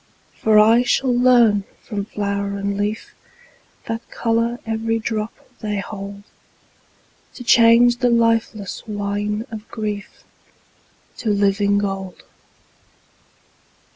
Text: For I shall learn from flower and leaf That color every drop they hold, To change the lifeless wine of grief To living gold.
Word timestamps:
For 0.33 0.57
I 0.57 0.81
shall 0.81 1.15
learn 1.15 1.63
from 1.83 2.05
flower 2.05 2.57
and 2.57 2.75
leaf 2.75 3.13
That 3.85 4.01
color 4.09 4.57
every 4.65 4.97
drop 4.97 5.31
they 5.59 5.77
hold, 5.77 6.23
To 7.35 7.43
change 7.43 7.97
the 7.97 8.09
lifeless 8.09 8.87
wine 8.87 9.45
of 9.51 9.67
grief 9.69 10.23
To 11.17 11.29
living 11.29 11.77
gold. 11.77 12.23